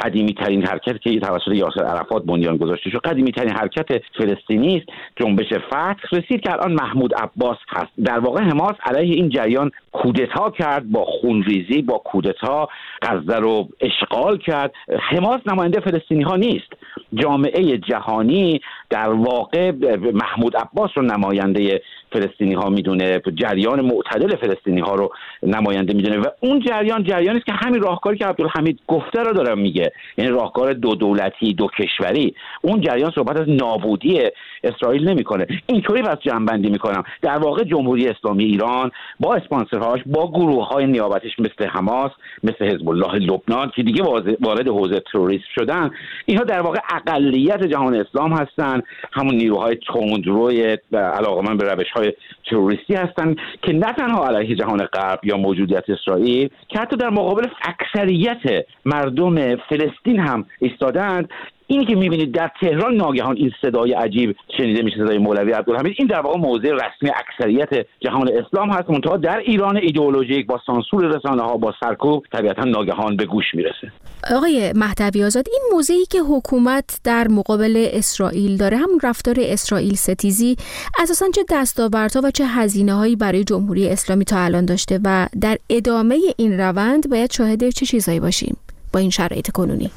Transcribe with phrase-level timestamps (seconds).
[0.00, 2.98] قدیمی ترین حرکت که توسط یاسر عرفات بنیان گذاشته شد.
[2.98, 4.86] قدیمی ترین حرکت فلسطینی است.
[5.16, 7.90] جنبش فتح رسید که الان محمود عباس هست.
[8.04, 12.68] در واقع حماس علیه این جریان کودتا کرد با خونریزی با کودتا
[13.02, 14.72] غزه رو اشغال کرد.
[15.00, 16.72] حماس نماینده فلسطینی ها نیست.
[17.14, 18.60] جامعه جهانی
[18.90, 19.72] در واقع
[20.12, 21.82] محمود عباس رو نماینده
[22.12, 23.20] فلسطینی ها می‌دونه.
[23.34, 25.12] جریان معتدل فلسطینی ها رو
[25.42, 26.18] نماینده می‌دونه.
[26.18, 29.92] و اون جریان جریانی است که همین راهکاری که عبدالحمید گفته رو داره میگه.
[30.18, 32.34] یعنی راهکار دو دولتی دو کشوری.
[32.62, 34.20] اون جریان صحبت از نابودی
[34.64, 35.46] اسرائیل نمی‌کنه.
[35.66, 37.02] اینطوری بس جنبندی می‌کنم.
[37.22, 38.90] در واقع جمهوری اسلامی ایران
[39.20, 42.10] با اسپانسرهاش با گروه های نیابتش مثل حماس
[42.42, 44.02] مثل حزب الله لبنان که دیگه
[44.40, 45.90] وارد حوزه تروریسم شدن
[46.26, 48.82] اینها در واقع اقلیت جهان اسلام هستن.
[49.12, 52.12] همون نیروهای تندروی علاقمند به روش های
[52.50, 57.46] تروریستی هستند که نه تنها علیه جهان غرب یا موجودیت اسرائیل که حتی در مقابل
[57.62, 59.29] اکثریت مردم
[59.68, 61.28] فلسطین هم ایستادند.
[61.66, 65.94] اینی که می‌بینید در تهران ناگهان این صدای عجیب شنیده میشه صدای مولوی عبدالحمید.
[65.98, 71.16] این در واقع موضع رسمی اکثریت جهان اسلام هست منتها در ایران ایدئولوژیک با سانسور
[71.16, 73.92] رسانه ها با سرکوب طبیعتا ناگهان به گوش می‌رسه.
[74.36, 80.56] آقای مهدوی آزاد این موضعی که حکومت در مقابل اسرائیل داره همون رفتار اسرائیل ستیزی
[81.02, 85.58] اساسا چه دستاوردها و چه هزینه هایی برای جمهوری اسلامی تا الان داشته و در
[85.70, 88.56] ادامه این روند باید شاهد چه چیزایی باشیم؟
[88.92, 89.90] با این شرایط کنونی.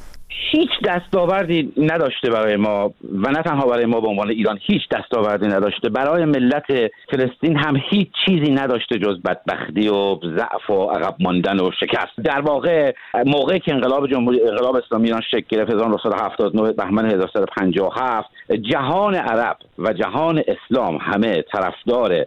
[0.50, 5.46] هیچ دستاوردی نداشته برای ما و نه تنها برای ما به عنوان ایران هیچ دستاوردی
[5.46, 5.88] نداشته.
[5.88, 6.66] برای ملت
[7.10, 12.20] فلسطین هم هیچ چیزی نداشته جز بدبختی و ضعف و عقب ماندن و شکست.
[12.24, 12.92] در واقع
[13.26, 19.92] موقعی که انقلاب جمهوری انقلاب اسلامی ایران شکل گرفت 1979 بهمن 1357 جهان عرب و
[19.92, 22.26] جهان اسلام همه طرفدار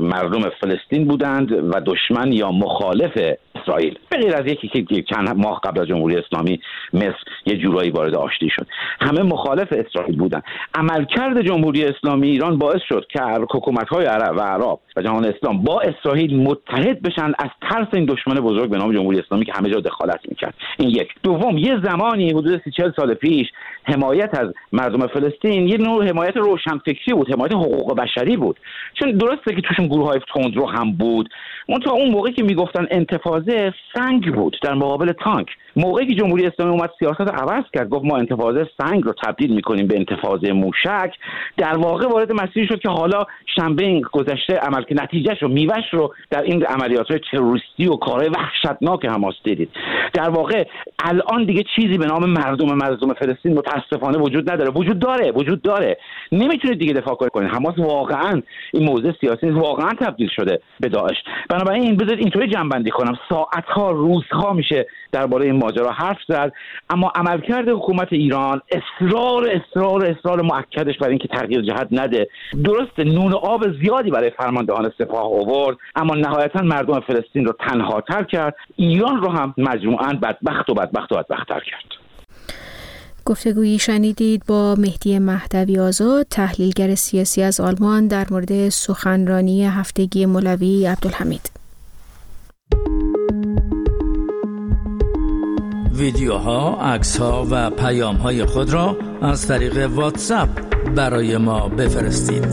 [0.00, 3.18] مردم فلسطین بودند و دشمن یا مخالف
[3.54, 3.98] اسرائیل.
[4.10, 6.60] به غیر از یکی که چند ماه قبل از جمهوری اسلامی
[6.92, 8.66] مصر یه جورایی وارد آشتی شد.
[9.00, 10.42] همه مخالف اسرائیل بودن.
[10.74, 15.62] عملکرد جمهوری اسلامی ایران باعث شد که حکومت های عرب و عرب و جهان اسلام
[15.62, 19.70] با اسرائیل متحد بشن از ترس این دشمن بزرگ به نام جمهوری اسلامی که همه
[19.70, 20.54] جا دخالت می‌کرد.
[20.78, 21.08] این یک.
[21.22, 23.46] دوم یه زمانی حدود سی چل سال پیش
[23.92, 28.60] حمایت از مردم فلسطین یه نوع حمایت روشنفکری بود حمایت حقوق بشری بود.
[28.94, 31.28] چون درسته که توشون گروه های تندرو هم بود.
[31.68, 35.46] اون تا اون موقعی که می‌گفتن انتفاضه سنگ بود در مقابل تانک.
[35.76, 39.86] موقعی که جمهوری اسلامی اومد سیاست عوض کرد گفت ما انتفاضه سنگ رو تبدیل می‌کنیم
[39.86, 41.14] به انتفاضه موشک.
[41.56, 43.24] در واقع وارد مسیری شد که حالا
[43.56, 48.28] شنبه گذشته عمل که نتیجهش رو میوش رو در این عملیات های تروریستی و کارهای
[48.28, 49.70] وحشتناک حماس دیدید.
[50.12, 50.64] در واقع
[51.04, 54.70] الان دیگه چیزی به نام مردم مردم فلسطین متاسفانه وجود نداره.
[54.70, 55.96] وجود داره وجود داره.
[56.32, 57.50] نمی‌تونید دیگه دفاع کنید.
[57.50, 58.42] حماس واقعا
[58.72, 61.16] این موضع سیاسی واقعا تبدیل شده به داعش.
[61.48, 63.18] بنابراین بذارید اینطوری جنبندی کنم.
[63.28, 66.52] ساعتها روزها میشه درباره این ماجرا حرف زد.
[66.90, 72.28] اما عملکرد حکومت ایران اصرار اصرار اصرار معکدش برای اینکه تغییر جهت نده.
[72.64, 78.22] درست نون آب زیادی برای فرماندهان سپاه آورد اما نهایتا مردم فلسطین رو تنها تر
[78.22, 78.56] کرد.
[78.76, 81.99] ایران رو هم مجموعا بدبخت و بدبخت و بدبختتر کرد.
[83.24, 90.86] گفتگویی شنیدید با مهدی مهدوی آزاد تحلیلگر سیاسی از آلمان در مورد سخنرانی هفتگی مولوی
[90.86, 91.50] عبدالحمید
[95.94, 100.48] ویدیوها، عکسها و پیام های خود را از طریق واتساپ
[100.96, 102.44] برای ما بفرستید.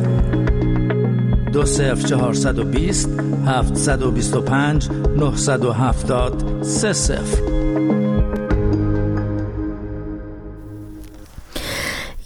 [1.54, 7.42] دو صفر چهارصد و بیست هفتصد و بیست و پنج نهصد و هفتاد سه صفر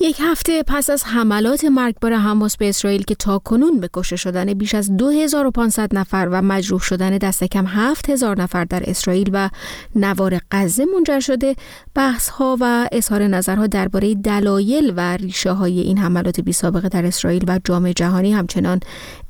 [0.03, 4.53] یک هفته پس از حملات مرگبار حماس به اسرائیل که تا کنون به کشته شدن
[4.53, 9.49] بیش از 2500 نفر و مجروح شدن دست کم 7000 نفر در اسرائیل و
[9.95, 11.55] نوار غزه منجر شده
[11.95, 17.05] بحث ها و اظهار نظرها درباره دلایل و ریشه های این حملات بی سابقه در
[17.05, 18.79] اسرائیل و جامعه جهانی همچنان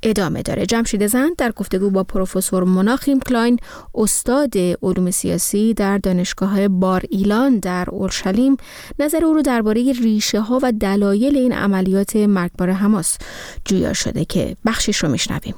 [0.04, 0.66] ادامه داره.
[0.66, 3.58] جمشید زند در گفتگو با پروفسور مناخیم کلاین
[3.96, 8.58] استاد علوم سیاسی در دانشگاه بار ایلان در اورشلیم
[9.00, 13.18] نظر او رو درباره ریشه ها و دلایل این عملیات مرگبار حماس
[13.66, 15.56] جویا شده که بخشش رو میشنویم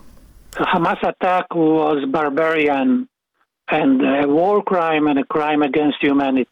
[0.73, 3.07] Hamas attack was barbarian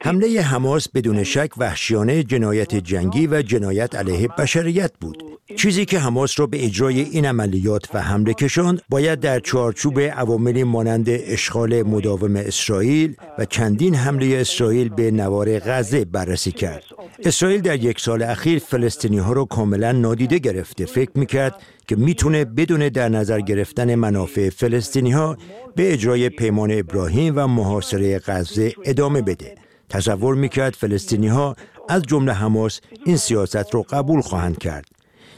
[0.01, 5.23] حمله حماس بدون شک وحشیانه جنایت جنگی و جنایت علیه بشریت بود.
[5.55, 10.63] چیزی که حماس را به اجرای این عملیات و حمله کشاند باید در چارچوب عواملی
[10.63, 16.83] مانند اشغال مداوم اسرائیل و چندین حمله اسرائیل به نوار غزه بررسی کرد.
[17.25, 20.85] اسرائیل در یک سال اخیر فلسطینی ها را کاملا نادیده گرفته.
[20.85, 25.37] فکر می‌کرد که می‌تونه بدون در نظر گرفتن منافع فلسطینی ها
[25.75, 29.55] به اجرای پیمان ابراهیم و محاصره غزه ادامه بده.
[29.89, 31.55] تصور می‌کرد فلسطینی ها
[31.89, 34.85] از جمله حماس این سیاست رو قبول خواهند کرد.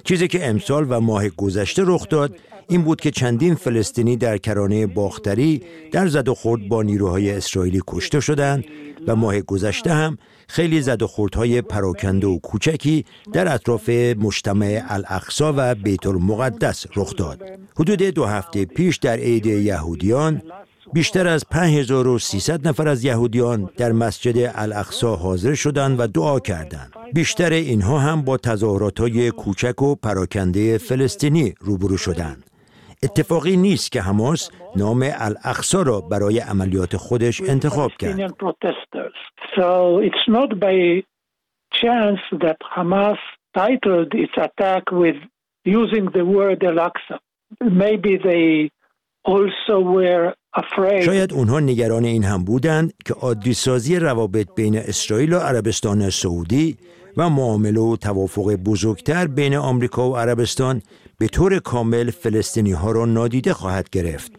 [0.04, 2.36] چیزی که امسال و ماه گذشته رخ داد
[2.70, 7.82] این بود که چندین فلسطینی در کرانه باختری در زد و خورد با نیروهای اسرائیلی
[7.88, 8.64] کشته شدند
[9.08, 10.18] و ماه گذشته هم
[10.54, 17.16] خیلی زد و خوردهای پراکنده و کوچکی در اطراف مجتمع الاقصا و بیت المقدس رخ
[17.16, 17.42] داد.
[17.76, 20.42] حدود دو هفته پیش در عید یهودیان
[20.94, 26.94] بیشتر از 5300 نفر از یهودیان در مسجد الاقصا حاضر شدند و دعا کردند.
[27.14, 32.53] بیشتر اینها هم با تظاهرات کوچک و پراکنده فلسطینی روبرو شدند.
[33.04, 38.34] اتفاقی نیست که حماس نام الاقصا را برای عملیات خودش انتخاب کرد.
[39.56, 41.04] So it's not by
[41.82, 43.22] chance that Hamas
[43.58, 45.18] titled its attack with
[45.80, 47.18] using the word Al-Aqsa.
[47.84, 48.70] Maybe they
[49.26, 51.04] also were afraid.
[51.06, 56.78] شاید اونها نگران این هم بودند که عادی سازی روابط بین اسرائیل و عربستان سعودی
[57.18, 60.82] و معامله و توافق بزرگتر بین آمریکا و عربستان
[61.24, 64.32] به طور کامل فلسطینی ها را نادیده خواهد گرفت.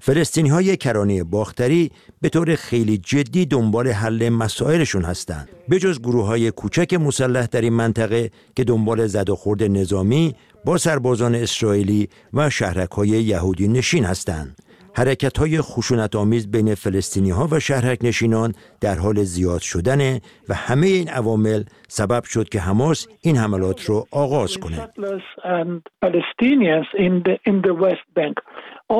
[0.00, 1.90] فلسطینی های کرانه باختری
[2.20, 5.48] به طور خیلی جدی دنبال حل مسائلشون هستند.
[5.68, 10.34] به جز گروه های کوچک مسلح در این منطقه که دنبال زد و خورد نظامی
[10.64, 14.58] با سربازان اسرائیلی و شهرک های یهودی نشین هستند.
[14.96, 20.18] حرکت های خشونت آمیز بین فلسطینی ها و شهرک نشینان در حال زیاد شدن
[20.48, 24.88] و همه این عوامل سبب شد که حماس این حملات رو آغاز کنه.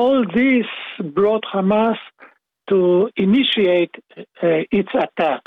[0.03, 0.69] All this
[1.17, 1.99] brought Hamas
[2.69, 2.79] to
[3.25, 3.95] initiate
[4.79, 5.43] its attack.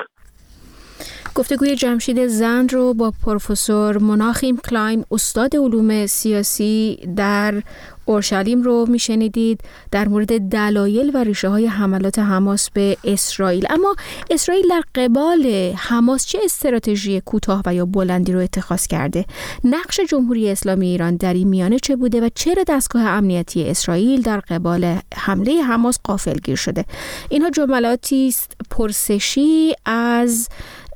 [1.35, 7.63] گفتگوی جمشید زند رو با پروفسور مناخیم کلایم استاد علوم سیاسی در
[8.09, 9.61] اورشلیم رو میشنیدید
[9.91, 13.67] در مورد دلایل و ریشه های حملات حماس به اسرائیل.
[13.71, 13.97] اما
[14.31, 19.25] اسرائیل در قبال حماس چه استراتژی کوتاه و یا بلندی رو اتخاذ کرده؟
[19.65, 24.41] نقش جمهوری اسلامی ایران در این میانه چه بوده و چرا دستگاه امنیتی اسرائیل در
[24.41, 26.85] قبال حمله حماس قافلگیر شده؟
[27.29, 30.49] اینها جملاتی است پرسشی از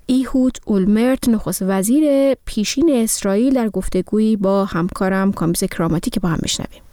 [0.07, 6.39] ایهود اولمرت نخست وزیر پیشین اسرائیل در گفتگویی با همکارم کامیز کراماتی که با هم
[6.43, 6.92] میشنویم.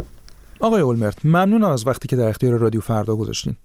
[0.60, 3.56] آقای اولمرت ممنون از وقتی که در اختیار رادیو فردا گذاشتین.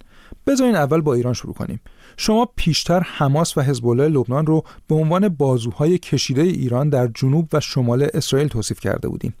[0.47, 1.81] بذارین اول با ایران شروع کنیم.
[2.17, 7.49] شما پیشتر حماس و حزب الله لبنان رو به عنوان بازوهای کشیده ایران در جنوب
[7.53, 9.33] و شمال اسرائیل توصیف کرده بودین.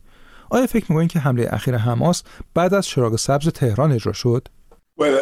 [0.49, 2.23] آیا فکر می‌کنین که حمله اخیر حماس
[2.53, 4.47] بعد از چراغ سبز تهران اجرا شد؟
[4.99, 5.19] Well,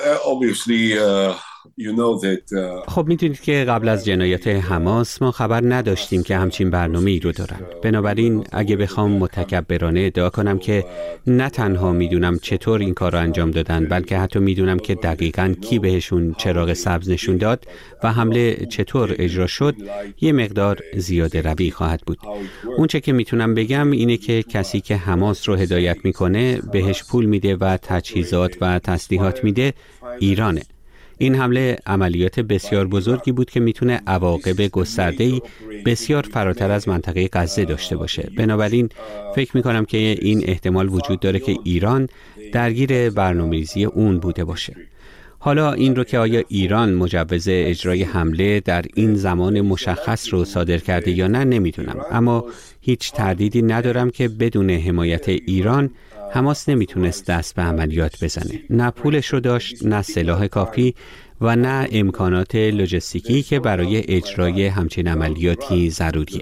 [1.00, 1.52] uh...
[1.79, 1.85] Uh,
[2.87, 7.31] خب می‌دونید که قبل از جنایت حماس ما خبر نداشتیم که همچین برنامه ای رو
[7.31, 7.59] دارن.
[7.83, 10.85] بنابراین اگه بخوام متکبرانه ادعا کنم که
[11.27, 15.79] نه تنها می‌دونم چطور این کار رو انجام دادن بلکه حتی می‌دونم که دقیقا کی
[15.79, 17.67] بهشون چراغ سبز نشون داد
[18.03, 19.75] و حمله چطور اجرا شد
[20.21, 22.19] یه مقدار زیاده روی خواهد بود.
[22.77, 27.55] اونچه که می‌تونم بگم اینه که کسی که حماس رو هدایت می‌کنه بهش پول میده
[27.55, 29.73] و تجهیزات و تسلیحات میده
[30.19, 30.61] ایرانه.
[31.18, 35.42] این حمله عملیات بسیار بزرگی بود که می‌تونه عواقب گسترده
[35.86, 38.30] بسیار فراتر از منطقه غزه داشته باشه.
[38.38, 38.89] بنابراین
[39.36, 42.10] فکر می‌کنم که این احتمال وجود داره که ایران
[42.54, 44.75] درگیر برنامه‌ریزی اون بوده باشه.
[45.39, 50.77] حالا این رو که آیا ایران مجوز اجرای حمله در این زمان مشخص رو صادر
[50.77, 51.96] کرده یا نه نمی‌دونم.
[52.12, 52.46] اما
[52.82, 55.89] هیچ تردیدی ندارم که بدون حمایت ایران
[56.33, 58.59] حماس نمی‌تونست دست به عملیات بزنه.
[58.69, 60.95] نه پولش رو داشت نه سلاح کافی
[61.41, 66.41] و نه امکانات لوجستیکی که برای اجرای همچین عملیاتی ضروریه.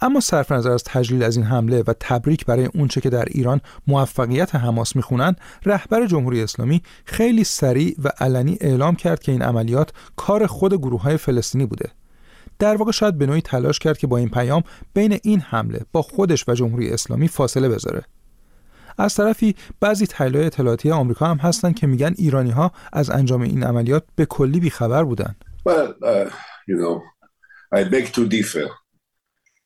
[0.00, 3.60] اما صرف نظر از تجلیل از این حمله و تبریک برای اونچه که در ایران
[3.86, 9.92] موفقیت حماس می‌خونن رهبر جمهوری اسلامی خیلی سریع و علنی اعلام کرد که این عملیات
[10.16, 11.90] کار خود گروه های فلسطینی بوده.
[12.58, 14.62] در واقع شاید به نوعی تلاش کرد که با این پیام
[14.94, 18.02] بین این حمله با خودش و جمهوری اسلامی فاصله بذاره
[18.98, 23.64] از طرفی بعضی تحلیل اطلاعاتی آمریکا هم هستن که میگن ایرانی ها از انجام این
[23.64, 25.36] عملیات به کلی بیخبر بودن
[25.68, 26.30] well, uh,
[26.66, 27.02] you know,
[27.72, 28.68] I beg to differ.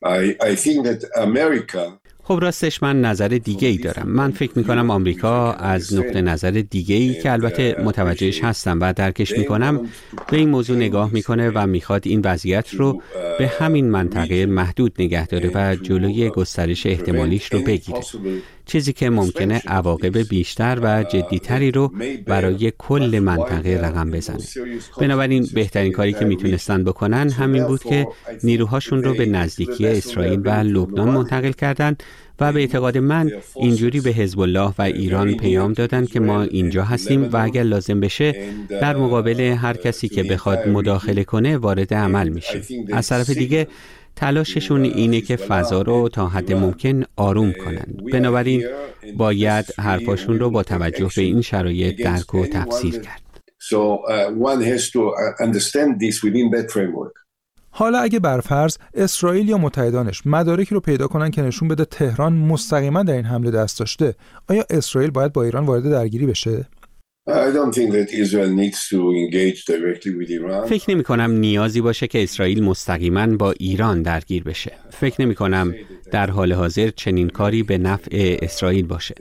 [0.03, 4.07] I, I think that America خب راستش من نظر دیگه ای دارم.
[4.09, 8.93] من فکر می کنم آمریکا از نقطه نظر دیگه ای که البته متوجهش هستم و
[8.93, 9.89] درکش می کنم
[10.31, 13.01] به این موضوع نگاه می‌کنه و می‌خواد این وضعیت رو
[13.39, 17.99] به همین منطقه محدود نگه داره و جلوی گسترش احتمالیش رو بگیره.
[18.65, 21.91] چیزی که ممکنه عواقب بیشتر و جدیتری رو
[22.25, 24.43] برای کل منطقه رقم بزنه.
[24.99, 28.07] بنابراین بهترین کاری که می‌تونستن بکنن همین بود که
[28.43, 32.03] نیروهاشون رو به نزدیکی اسرائیل و لبنان منتقل کردند
[32.39, 36.83] و به اعتقاد من اینجوری به حزب الله و ایران پیام دادن که ما اینجا
[36.83, 38.35] هستیم و اگر لازم بشه
[38.69, 42.61] در مقابل هر کسی که بخواد مداخله کنه وارد عمل میشیم
[42.93, 43.67] از طرف دیگه
[44.15, 48.63] تلاششون اینه که فضا رو تا حد ممکن آروم کنن بنابراین
[49.17, 53.21] باید حرفاشون رو با توجه به این شرایط درک و تفسیر کرد.
[57.69, 63.03] حالا اگه برفرض اسرائیل یا متحدانش مدارکی رو پیدا کنن که نشون بده تهران مستقیما
[63.03, 64.15] در این حمله دست داشته
[64.49, 66.65] آیا اسرائیل باید با ایران وارد درگیری بشه؟
[70.65, 74.71] فکر نمی کنم نیازی باشه که اسرائیل مستقیما با ایران درگیر بشه.
[74.89, 75.75] فکر نمی کنم
[76.11, 79.15] در حال حاضر چنین کاری به نفع اسرائیل باشه.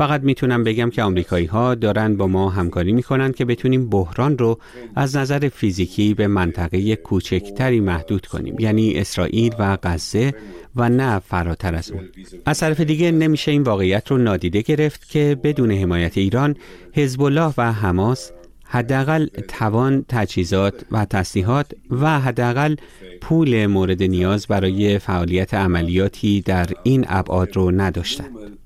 [0.00, 4.58] فقط می‌تونم بگم که آمریکایی ها دارن با ما همکاری می‌کنن که بتونیم بحران رو
[4.96, 10.34] از نظر فیزیکی به منطقه کوچکتری محدود کنیم یعنی اسرائیل و غزه
[10.76, 12.08] و نه فراتر از اون
[12.46, 16.56] از طرف دیگه نمیشه این واقعیت رو نادیده گرفت که بدون حمایت ایران
[16.92, 18.32] حزب الله و حماس
[18.64, 22.76] حداقل توان تجهیزات و تسلیحات و حداقل
[23.20, 28.59] پول مورد نیاز برای فعالیت عملیاتی در این ابعاد رو نداشتند.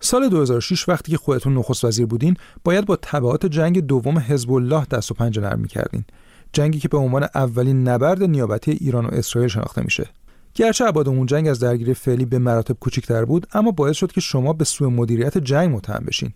[0.00, 4.84] سال 2006 وقتی که خودتون نخست وزیر بودین باید با تبعات جنگ دوم حزب الله
[4.84, 6.04] دست و پنجه نرم می‌کردین.
[6.52, 10.08] جنگی که به عنوان اولین نبرد نیابتی ایران و اسرائیل شناخته میشه.
[10.54, 14.20] گرچه ابعاد اون جنگ از درگیری فعلی به مراتب کوچکتر بود اما باعث شد که
[14.20, 16.32] شما به سوی مدیریت جنگ متهم بشین.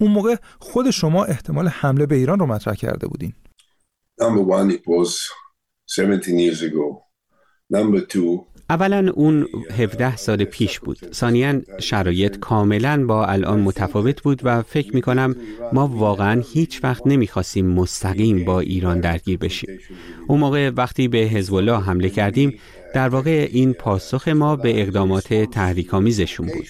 [0.00, 3.32] اون موقع خود شما احتمال حمله به ایران رو مطرح کرده بودین.
[4.20, 5.30] Number one, it was
[5.86, 7.04] 17 years ago.
[7.70, 9.46] Number two, اولا اون
[9.78, 10.98] 17 سال پیش بود.
[11.12, 15.36] ثانیا شرایط کاملا با الان متفاوت بود و فکر می کنم
[15.72, 19.78] ما واقعا هیچ وقت نمی‌خواستیم مستقیم با ایران درگیر بشیم.
[20.28, 22.58] اون موقع وقتی به حزب الله حمله کردیم
[22.94, 26.66] در واقع این پاسخ ما به اقدامات تحریک‌آمیزشون بود.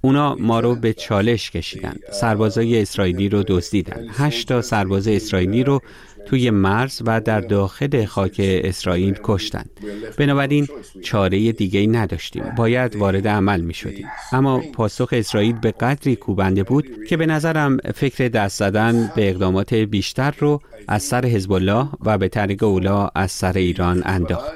[0.00, 1.94] اونا ما رو به چالش کشیدن.
[2.12, 4.06] سربازای اسرائیلی رو دزدیدن.
[4.10, 5.80] هشت تا سرباز اسرائیلی رو
[6.26, 9.70] توی مرز و در داخل خاک اسرائیل کشتند.
[10.18, 10.68] بنابراین
[11.02, 12.44] چاره دیگه نداشتیم.
[12.56, 14.06] باید وارد عمل می شدیم.
[14.32, 19.74] اما پاسخ اسرائیل به قدری کوبنده بود که به نظرم فکر دست زدن به اقدامات
[19.74, 24.52] بیشتر رو از سر حزب الله و به طریق اولا از سر ایران انداخت.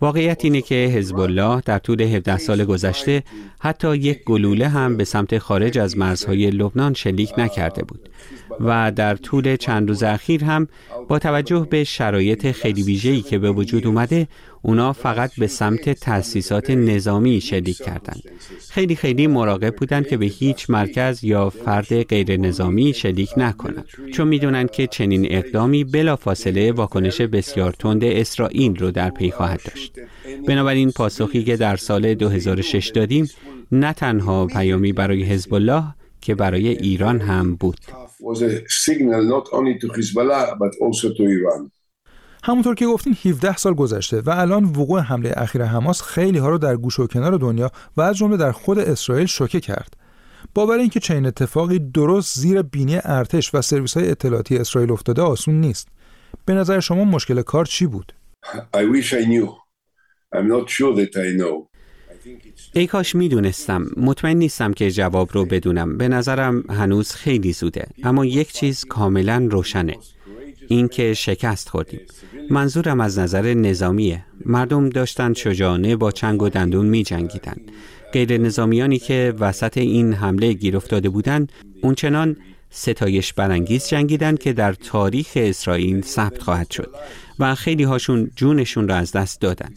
[0.00, 3.22] واقعیت اینه که حزب الله در طول 17 سال گذشته
[3.58, 8.08] حتی یک گلوله هم به سمت خارج از مرزهای لبنان شلیک نکرده بود.
[8.62, 10.68] و در طول چند روز اخیر هم
[11.08, 14.28] با توجه به شرایط خیلی ویژه‌ای که به وجود اومده
[14.62, 18.22] اونا فقط به سمت تأسیسات نظامی شلیک کردند.
[18.70, 24.28] خیلی خیلی مراقب بودند که به هیچ مرکز یا فرد غیر نظامی شلیک نکنند چون
[24.28, 29.92] می‌دونند که چنین اقدامی بلافاصله واکنش بسیار تند اسرائیل رو در پی خواهد داشت.
[30.48, 33.28] بنابراین پاسخی که در سال 2006 دادیم
[33.72, 35.84] نه تنها پیامی برای حزب الله
[36.22, 37.78] که برای ایران هم بود.
[42.44, 46.58] همونطور که گفتین 17 سال گذشته و الان وقوع حمله اخیر حماس خیلی ها رو
[46.58, 49.96] در گوش و کنار دنیا و از جمله در خود اسرائیل شوکه کرد.
[50.54, 55.60] باور اینکه چنین اتفاقی درست زیر بینی ارتش و سرویس های اطلاعاتی اسرائیل افتاده آسون
[55.60, 55.88] نیست.
[56.46, 58.12] به نظر شما مشکل کار چی بود؟
[62.72, 63.86] ای کاش می‌دونستم.
[63.96, 65.98] مطمئن نیستم که جواب رو بدونم.
[65.98, 67.86] به نظرم هنوز خیلی زوده.
[68.02, 69.96] اما یک چیز کاملا روشنه.
[70.68, 72.00] اینکه شکست خوردیم.
[72.50, 74.24] منظورم از نظر نظامیه.
[74.46, 77.56] مردم داشتند شجاعانه با چنگ و دندون می جنگیدن.
[78.12, 81.52] غیر نظامیانی که وسط این حمله گیر افتاده بودند
[81.82, 82.36] اونچنان
[82.70, 86.94] ستایش برانگیز جنگیدن که در تاریخ اسرائیل ثبت خواهد شد
[87.38, 89.70] و خیلی هاشون جونشون را از دست دادن.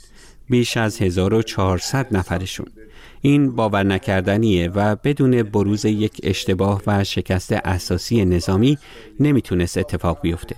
[0.50, 2.66] بیش از 1400 نفرشون.
[3.22, 8.78] این باور نکردنیه و بدون بروز یک اشتباه و شکست اساسی نظامی
[9.20, 10.56] نمی‌تونست اتفاق بیفته.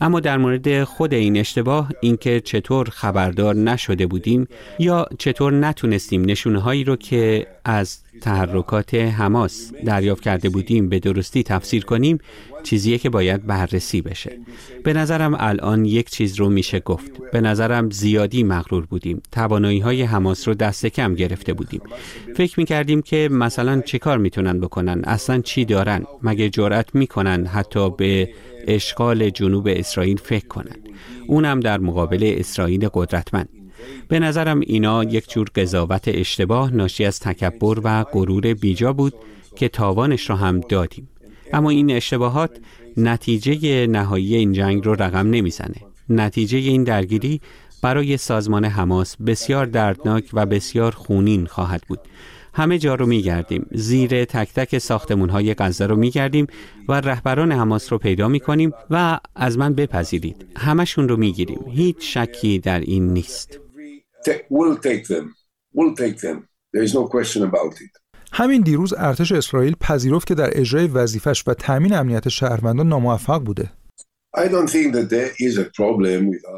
[0.00, 6.60] اما در مورد خود این اشتباه اینکه چطور خبردار نشده بودیم یا چطور نتونستیم نشونه
[6.60, 12.18] هایی رو که از تحرکات حماس دریافت کرده بودیم به درستی تفسیر کنیم
[12.62, 14.38] چیزیه که باید بررسی بشه.
[14.84, 17.10] به نظرم الان یک چیز رو میشه گفت.
[17.32, 19.22] به نظرم زیادی مغرور بودیم.
[19.32, 21.80] توانایی های حماس رو دست کم گرفته بودیم.
[22.36, 27.90] فکر می‌کردیم که مثلا چه کار می‌تونن بکنن؟ اصلا چی دارن؟ مگه جرأت می‌کنن حتی
[27.90, 28.28] به
[28.68, 30.88] اشغال جنوب اسرائیل فکر کنند
[31.26, 33.48] اونم در مقابل اسرائیل قدرتمند.
[34.08, 39.14] به نظرم اینا یک جور قضاوت اشتباه ناشی از تکبر و غرور بیجا بود
[39.56, 41.08] که تاوانش را هم دادیم.
[41.52, 42.50] اما این اشتباهات
[42.96, 45.76] نتیجه نهایی این جنگ رو رقم نمی‌زنه.
[46.08, 47.40] نتیجه این درگیری
[47.82, 52.00] برای سازمان حماس بسیار دردناک و بسیار خونین خواهد بود.
[52.54, 53.66] همه جا رو میگردیم.
[53.70, 56.46] زیر تک تک ساختمون های غزه رو میگردیم
[56.88, 60.46] و رهبران حماس رو پیدا می‌کنیم و از من بپذیرید.
[60.56, 61.60] همشون رو می‌گیریم.
[61.70, 63.60] هیچ شکی در این نیست.
[68.32, 73.70] همین دیروز ارتش اسرائیل پذیرفت که در اجرای وظیفش و تامین امنیت شهروندان ناموفق بوده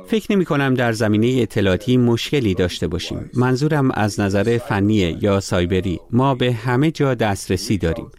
[0.06, 3.30] فکر نمی کنم در زمینه اطلاعاتی مشکلی داشته باشیم.
[3.34, 8.10] منظورم از نظر فنی یا سایبری ما به همه جا دسترسی داریم.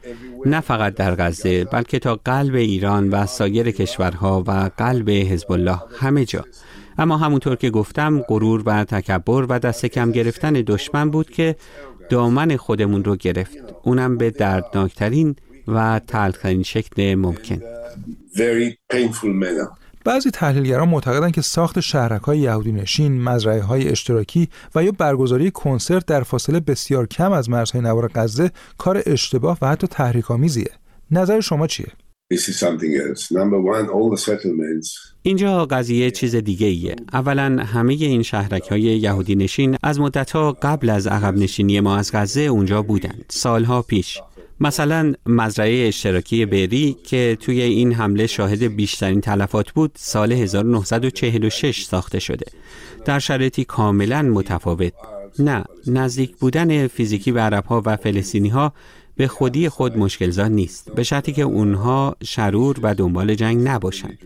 [0.46, 5.80] نه فقط در غزه بلکه تا قلب ایران و سایر کشورها و قلب حزب الله
[5.98, 6.46] همه جا.
[7.00, 11.56] اما همونطور که گفتم غرور و تکبر و دست کم گرفتن دشمن بود که
[12.10, 13.58] دامن خودمون رو گرفت.
[13.84, 15.36] اونم به دردناکترین
[15.68, 17.62] و تلخترین شکل ممکن.
[20.06, 25.52] بعضی تحلیلگران معتقدند که ساخت شهرک های یهودی نشین، مزرعه های اشتراکی و یا برگزاری
[25.52, 30.72] کنسرت در فاصله بسیار کم از مرزهای نوار غزه کار اشتباه و حتی تحریک‌آمیزیه.
[31.12, 31.88] نظر شما چیه؟
[35.22, 36.96] اینجا قضیه چیز دیگه ایه.
[37.14, 42.12] اولا همه این شهرک های یهودی نشین از مدت قبل از عقب نشینی ما از
[42.14, 43.26] غزه اونجا بودند.
[43.30, 44.20] سالها پیش.
[44.60, 52.20] مثلا مزرعه اشتراکی بری که توی این حمله شاهد بیشترین تلفات بود سال 1946 ساخته
[52.20, 52.46] شده
[53.06, 54.94] در شرایطی کاملا متفاوت
[55.40, 58.74] نه نزدیک بودن فیزیکی به عرب و فلسطینی ها
[59.20, 64.18] به خودی خود مشکلزا نیست به شرطی که اونها شرور و دنبال جنگ نباشند.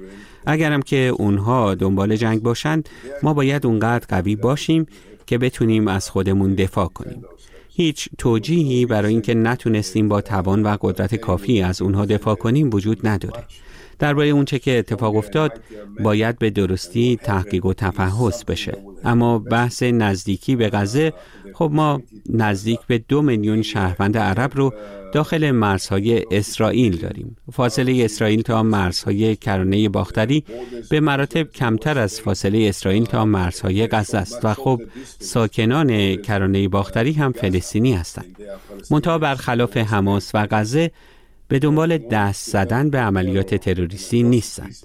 [0.46, 2.90] اگرم که اونها دنبال جنگ باشند
[3.24, 4.86] ما باید اونقدر قوی باشیم
[5.26, 7.26] که بتونیم از خودمون دفاع کنیم.
[7.70, 13.08] هیچ توجیهی برای اینکه نتونستیم با توان و قدرت کافی از اونها دفاع کنیم وجود
[13.08, 13.44] نداره.
[14.04, 15.52] درباره اونچه که اتفاق افتاد
[16.00, 18.78] باید به درستی تحقیق و تفحص بشه.
[19.04, 21.14] اما بحث نزدیکی به غزه
[21.54, 24.74] خب ما نزدیک به دو میلیون شهروند عرب رو
[25.14, 27.36] داخل مرزهای اسرائیل داریم.
[27.52, 30.44] فاصله اسرائیل تا مرزهای کرانه باختری
[30.90, 34.82] به مراتب کمتر از فاصله اسرائیل تا مرزهای غزه است و خب
[35.20, 38.38] ساکنان کرانه باختری هم فلسطینی هستند.
[38.92, 40.92] منتها برخلاف حماس و غزه
[41.48, 44.76] به دنبال دست زدن به عملیات تروریستی نیستند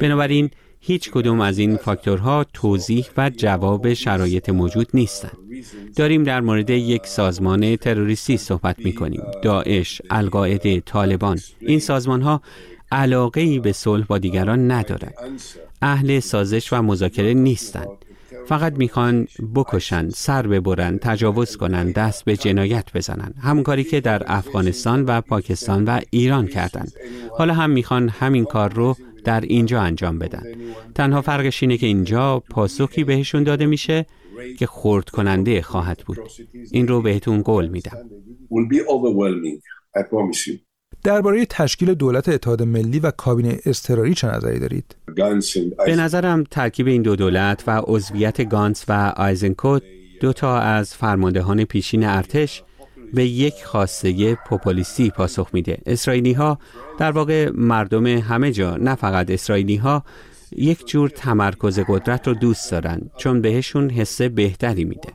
[0.00, 0.50] بنابراین
[0.80, 5.38] هیچ کدوم از این فاکتورها توضیح و جواب شرایط موجود نیستند.
[5.96, 9.22] داریم در مورد یک سازمان تروریستی صحبت می کنیم.
[9.42, 11.38] داعش، القاعده، طالبان.
[11.60, 12.42] این سازمان ها
[12.92, 15.14] علاقه ای به صلح با دیگران ندارند.
[15.82, 17.88] اهل سازش و مذاکره نیستند.
[18.46, 23.34] فقط می‌خوان بکشن، سر ببرن، تجاوز کنن، دست به جنایت بزنن.
[23.42, 26.92] همون کاری که در افغانستان و پاکستان و ایران کردند.
[27.30, 30.42] حالا هم می‌خوان همین کار رو در اینجا انجام بدن
[30.94, 34.06] تنها فرقش اینه که اینجا پاسخی بهشون داده میشه
[34.58, 36.18] که خورد کننده خواهد بود
[36.72, 37.96] این رو بهتون قول میدم
[41.06, 44.96] درباره تشکیل دولت اتحاد ملی و کابینه اضطراری چه نظری دارید؟
[45.86, 49.82] به نظرم ترکیب این دو دولت و عضویت گانس و آیزنکوت
[50.20, 52.62] دو تا از فرماندهان پیشین ارتش
[53.14, 56.58] به یک خواسته پوپولیستی پاسخ میده اسرائیلی ها
[56.98, 60.04] در واقع مردم همه جا نه فقط اسرائیلی ها
[60.56, 65.08] یک جور تمرکز قدرت رو دوست دارن چون بهشون حسه بهتری میده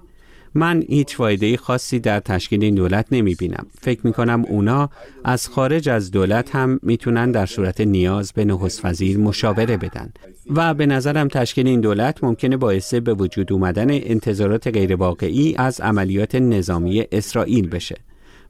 [0.53, 3.65] من هیچ فایده خاصی در تشکیل این دولت نمی بینم.
[3.81, 4.89] فکر می کنم اونا
[5.23, 10.13] از خارج از دولت هم می‌تونن در صورت نیاز به نخست وزیر مشاوره بدن
[10.55, 16.35] و به نظرم تشکیل این دولت ممکنه باعث به وجود اومدن انتظارات غیرواقعی از عملیات
[16.35, 17.95] نظامی اسرائیل بشه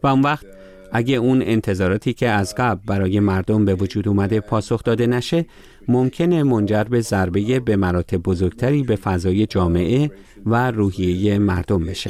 [0.04, 0.46] و اون وقت
[0.92, 5.46] اگه اون انتظاراتی که از قبل برای مردم به وجود اومده پاسخ داده نشه
[5.88, 10.12] ممکنه منجر به ضربه به مراتب بزرگتری به فضای جامعه
[10.46, 12.10] و روحیه مردم بشه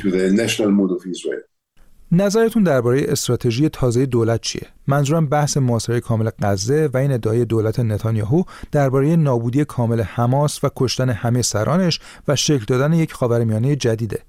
[2.14, 7.80] نظرتون درباره استراتژی تازه دولت چیه؟ منظورم بحث محاصره کامل غزه و این ادعای دولت
[7.80, 14.20] نتانیاهو درباره نابودی کامل حماس و کشتن همه سرانش و شکل دادن یک خاورمیانه جدیده.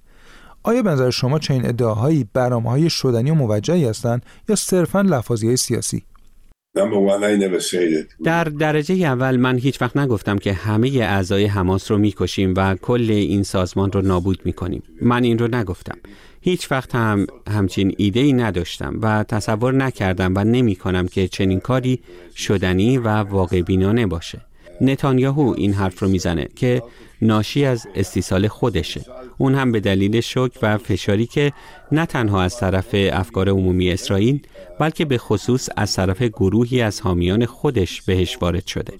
[0.63, 2.29] آیا به نظر شما چنین ادعاهایی
[2.65, 6.03] های شدنی و موجهی هستند یا صرفا لفاظی سیاسی؟
[8.25, 13.07] در درجه اول من هیچ وقت نگفتم که همه اعضای حماس رو می‌کشیم و کل
[13.11, 14.83] این سازمان رو نابود می‌کنیم.
[15.03, 15.99] من این رو نگفتم.
[16.41, 21.61] هیچ وقت هم همچین ایده ای نداشتم و تصور نکردم و نمی کنم که چنین
[21.61, 22.01] کاری
[22.37, 24.41] شدنی و واقع بینانه باشه.
[24.83, 26.83] نتانیاهو این حرف رو می‌زنه که
[27.23, 29.01] ناشی از استیصال خودشه.
[29.39, 31.53] اون هم به دلیل شک و فشاری که
[31.93, 34.41] نه تنها از طرف افکار عمومی اسرائیل
[34.81, 38.93] بلکه به خصوص از طرف گروهی از حامیان خودش بهش وارد شده.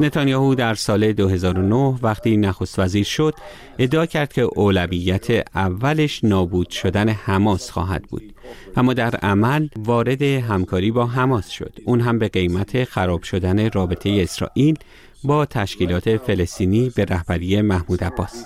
[0.00, 3.34] نتانیاهو در سال 2009 وقتی نخست وزیر شد
[3.78, 8.34] ادعا کرد که اولویت اولش نابود شدن حماس خواهد بود.
[8.76, 11.72] اما در عمل وارد همکاری با حماس شد.
[11.84, 14.78] اون هم به قیمت خراب شدن رابطه اسرائیل
[15.24, 18.44] با تشکیلات فلسطینی به رهبری محمود عباس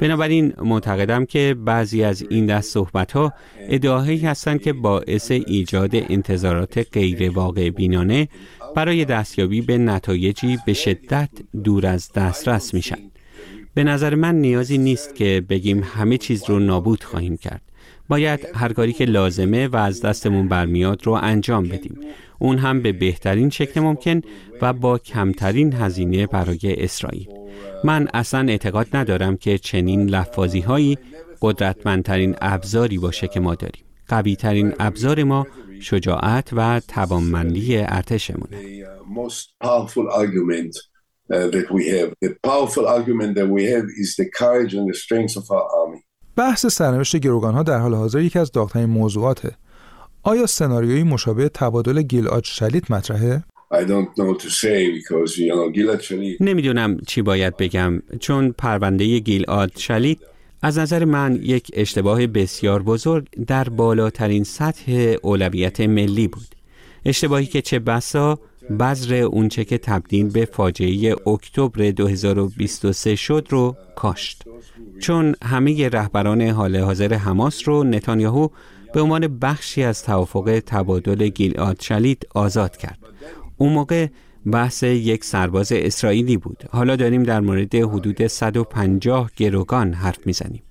[0.00, 6.86] بنابراین معتقدم که بعضی از این دست صحبت ها ادعاهایی هستند که باعث ایجاد انتظارات
[6.92, 8.28] غیر واقع بینانه
[8.76, 11.30] برای دستیابی به نتایجی به شدت
[11.64, 12.98] دور از دسترس میشن.
[13.74, 17.62] به نظر من نیازی نیست که بگیم همه چیز رو نابود خواهیم کرد.
[18.12, 22.00] باید هر کاری که لازمه و از دستمون برمیاد رو انجام بدیم.
[22.38, 24.20] اون هم به بهترین شکل ممکن
[24.62, 27.28] و با کمترین هزینه برای اسرائیل.
[27.84, 30.98] من اصلا اعتقاد ندارم که چنین لفاظی هایی
[31.42, 33.84] قدرتمندترین ابزاری باشه که ما داریم.
[34.08, 35.46] قوی ترین ابزار ما
[35.80, 38.58] شجاعت و توانمندی ارتشمونه.
[46.36, 49.56] بحث سرنوشت گروگان ها در حال حاضر یکی از داغترین موضوعاته.
[50.22, 53.42] آیا سناریویی مشابه تبادل گیلاد شلیت مطرحه؟
[56.40, 60.18] نمی‌دونم چی باید بگم چون پرونده گیلاد شلیت
[60.62, 66.54] از نظر من یک اشتباه بسیار بزرگ در بالاترین سطح اولویت ملی بود
[67.04, 68.38] اشتباهی که چه بسا
[68.80, 74.44] بذر اونچه که تبدیل به فاجعه اکتبر 2023 شد رو کاشت
[75.02, 78.48] چون همه رهبران حال حاضر حماس رو نتانیاهو
[78.94, 82.98] به عنوان بخشی از توافق تبادل گیلاد شلید آزاد کرد.
[83.56, 84.06] اون موقع
[84.52, 86.64] بحث یک سرباز اسرائیلی بود.
[86.70, 90.62] حالا داریم در مورد حدود 150 گروگان حرف می‌زنیم.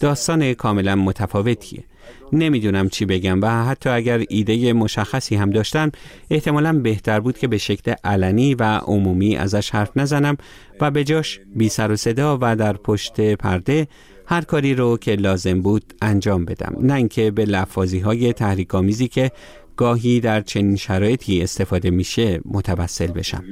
[0.00, 1.84] داستان کاملا متفاوتیه.
[2.32, 5.92] نمی‌دونم چی بگم و حتی اگر ایده مشخصی هم داشتم
[6.30, 10.36] احتمالا بهتر بود که به شکل علنی و عمومی ازش حرف نزنم
[10.80, 13.88] و به جاش بی سر و صدا و در پشت پرده
[14.26, 16.76] هر کاری رو که لازم بود انجام بدم.
[16.80, 18.68] نه اینکه به لفاظی های تحریک
[19.12, 19.30] که
[19.76, 23.44] گاهی در چنین شرایطی استفاده میشه متوسل بشم.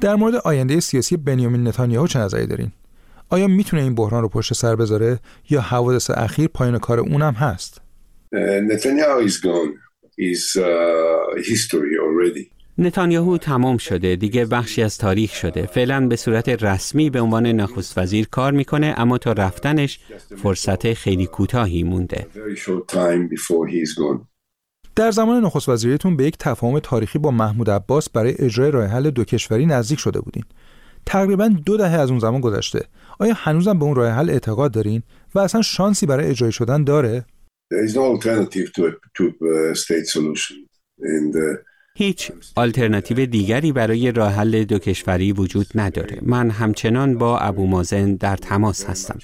[0.00, 2.72] در مورد آینده سیاسی بنیامین نتانیاهو چه نظری دارین؟
[3.30, 5.18] آیا می‌تونه این بحران رو پشت سر بذاره
[5.50, 7.80] یا حوادث اخیر پایان کار اونم هست؟
[8.32, 9.88] نتانیاهو is gone.
[10.18, 12.58] uh, history already.
[12.78, 17.98] نتانیاهو تمام شده دیگه بخشی از تاریخ شده فعلا به صورت رسمی به عنوان نخست
[17.98, 20.00] وزیر کار می‌کنه اما تا رفتنش
[20.42, 22.26] فرصت خیلی کوتاهی مونده
[24.96, 29.10] در زمان نخست وزیریتون به یک تفاهم تاریخی با محمود عباس برای اجرای راه حل
[29.10, 30.44] دو کشوری نزدیک شده بودین
[31.06, 32.84] تقریبا دو دهه از اون زمان گذشته
[33.18, 35.02] آیا هنوزم به اون راه حل اعتقاد دارین؟
[35.34, 37.24] و اصلا شانسی برای اجرای شدن داره؟
[41.98, 46.18] هیچ آلترناتیو دیگری برای راه حل دو کشوری وجود نداره.
[46.22, 49.18] من همچنان با ابو مازن در تماس هستم.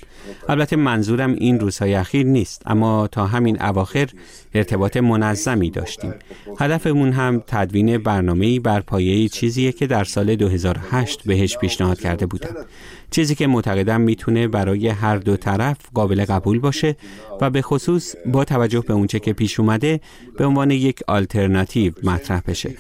[0.49, 4.09] البته منظورم این روزهای اخیر نیست اما تا همین اواخر
[4.55, 6.15] ارتباط منظمی داشتیم.
[6.61, 12.55] هدفمون هم تدوین برنامه‌ای بر پایه چیزیه که در سال 2008 بهش پیشنهاد کرده بودم.
[13.15, 16.97] چیزی که معتقدم می‌تونه برای هر دو طرف قابل قبول باشه
[17.41, 20.01] و به خصوص با توجه به اونچه که پیش اومده
[20.37, 22.75] به عنوان یک آلترناتیو مطرح بشه.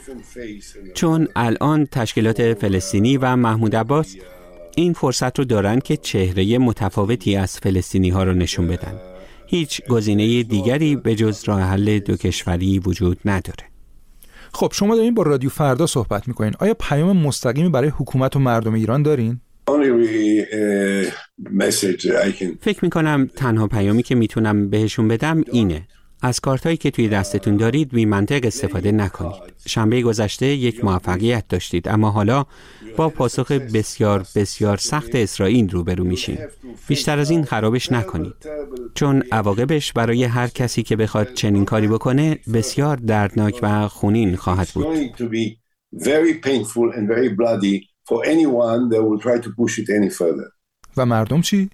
[0.94, 4.16] چون الان تشکیلات فلسطینی و محمود عباس
[4.76, 9.00] این فرصت رو دارن که چهره متفاوتی از فلسطینی ها رو نشون بدن.
[9.46, 13.64] هیچ گزینه دیگری به جز راه حل دو کشوری وجود نداره.
[14.52, 16.52] خب شما دارین با رادیو فردا صحبت می‌کنین.
[16.58, 21.10] آیا پیام مستقیمی برای حکومت و مردم ایران دارین؟ Uh,
[22.60, 25.88] فکر می کنم تنها پیامی که می‌تونم بهشون بدم اینه
[26.22, 29.42] از کارتایی که توی دستتون دارید بی منطق استفاده نکنید.
[29.66, 32.44] شنبه گذشته یک موفقیت داشتید اما حالا
[32.96, 36.38] با پاسخ بسیار بسیار سخت اسرائیل روبرو میشین.
[36.88, 38.34] بیشتر از این خرابش نکنید.
[38.94, 44.68] چون عواقبش برای هر کسی که بخواد چنین کاری بکنه بسیار دردناک و خونین خواهد
[44.74, 44.86] بود.
[48.08, 50.50] For anyone that will try to push it any further.
[50.96, 51.70] و مردم چی؟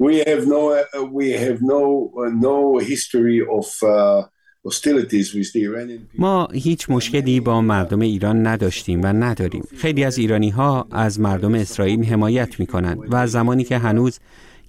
[0.00, 4.28] We have no uh, we have no uh, no history of uh,
[6.18, 9.64] ما هیچ مشکلی با مردم ایران نداشتیم و نداریم.
[9.76, 14.18] خیلی از ایرانی ها از مردم اسرائیل حمایت می کنند و زمانی که هنوز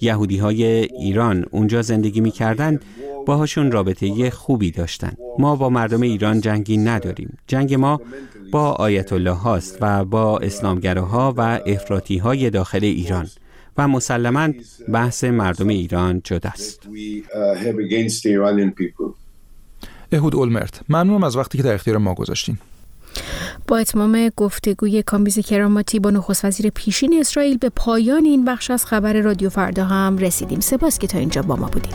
[0.01, 2.81] یهودی های ایران اونجا زندگی می‌کردند
[3.25, 5.13] باهاشون رابطه خوبی داشتن.
[5.39, 7.37] ما با مردم ایران جنگی نداریم.
[7.47, 8.01] جنگ ما
[8.51, 13.27] با آیت الله هاست و با اسلامگراها و افراطی های داخل ایران
[13.77, 14.49] و مسلما
[14.93, 16.87] بحث مردم ایران جداست
[20.11, 22.57] اهود اولمرت ممنونم از وقتی که در اختیار ما گذاشتین.
[23.67, 28.85] با اتمام گفتگوی کامبیز کراماتی با نخست وزیر پیشین اسرائیل به پایان این بخش از
[28.85, 30.59] خبر رادیو فردا هم رسیدیم.
[30.59, 31.93] سپاس که تا اینجا با ما بودیم